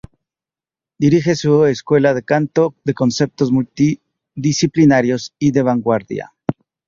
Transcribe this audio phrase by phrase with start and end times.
[0.97, 6.31] Dirige su escuela de canto con conceptos multidisciplinarios y de vanguardia.